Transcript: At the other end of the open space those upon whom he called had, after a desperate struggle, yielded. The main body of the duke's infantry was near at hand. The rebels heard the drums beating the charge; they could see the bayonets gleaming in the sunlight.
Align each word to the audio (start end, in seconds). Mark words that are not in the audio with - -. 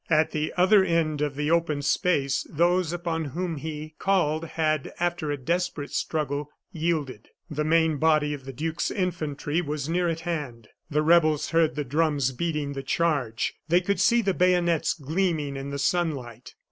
At 0.09 0.31
the 0.31 0.51
other 0.57 0.83
end 0.83 1.21
of 1.21 1.35
the 1.35 1.51
open 1.51 1.83
space 1.83 2.47
those 2.49 2.91
upon 2.91 3.25
whom 3.25 3.57
he 3.57 3.93
called 3.99 4.45
had, 4.45 4.91
after 4.99 5.29
a 5.29 5.37
desperate 5.37 5.91
struggle, 5.91 6.49
yielded. 6.71 7.29
The 7.51 7.63
main 7.63 7.97
body 7.97 8.33
of 8.33 8.45
the 8.45 8.51
duke's 8.51 8.89
infantry 8.89 9.61
was 9.61 9.87
near 9.87 10.09
at 10.09 10.21
hand. 10.21 10.69
The 10.89 11.03
rebels 11.03 11.51
heard 11.51 11.75
the 11.75 11.85
drums 11.85 12.31
beating 12.31 12.73
the 12.73 12.81
charge; 12.81 13.53
they 13.67 13.79
could 13.81 13.99
see 13.99 14.23
the 14.23 14.33
bayonets 14.33 14.95
gleaming 14.95 15.55
in 15.55 15.69
the 15.69 15.77
sunlight. 15.77 16.55